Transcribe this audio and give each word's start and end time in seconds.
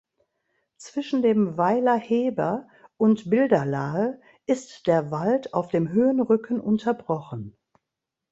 Zwischen 0.79 1.21
dem 1.21 1.57
Weiler 1.59 1.93
Heber 1.95 2.67
und 2.97 3.29
Bilderlahe 3.29 4.19
ist 4.47 4.87
der 4.87 5.11
Wald 5.11 5.53
auf 5.53 5.67
dem 5.67 5.89
Höhenrücken 5.89 6.59
unterbrochen. 6.59 7.55